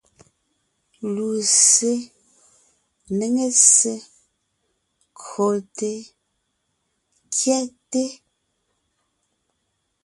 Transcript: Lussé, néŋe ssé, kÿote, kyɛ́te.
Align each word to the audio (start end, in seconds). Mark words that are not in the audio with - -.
Lussé, 1.13 1.93
néŋe 3.17 3.45
ssé, 3.61 3.93
kÿote, 5.27 5.91
kyɛ́te. 7.35 8.03